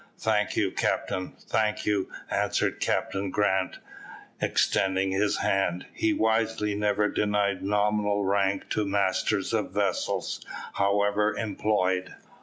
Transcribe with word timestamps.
"Thank 0.17 0.55
you, 0.57 0.71
captain 0.71 1.35
thank 1.47 1.85
you," 1.85 2.09
answered 2.31 2.79
Captain 2.79 3.29
Grant, 3.29 3.77
extending 4.41 5.11
his 5.11 5.37
hand. 5.37 5.85
He 5.93 6.11
wisely 6.11 6.73
never 6.73 7.07
denied 7.07 7.61
nominal 7.61 8.25
rank 8.25 8.67
to 8.71 8.83
masters 8.83 9.53
of 9.53 9.71
vessels, 9.73 10.43
however 10.73 11.37
employed. 11.37 12.15